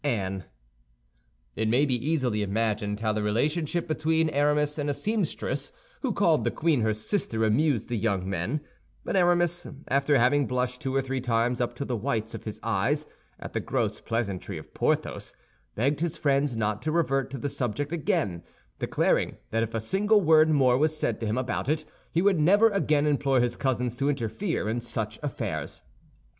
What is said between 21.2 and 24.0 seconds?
him about it, he would never again implore his cousins